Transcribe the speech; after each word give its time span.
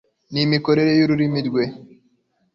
ni 0.31 0.41
mikorere 0.51 0.91
y'ururimi 0.95 1.39
rwe. 1.47 1.63